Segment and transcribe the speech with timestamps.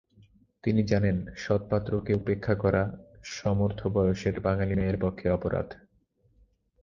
[0.63, 2.83] তিনি জানেন সৎপাত্রকে উপেক্ষা করা
[3.31, 5.67] সমর্থবয়সের বাঙালি মেয়ের পক্ষে অপরাধ।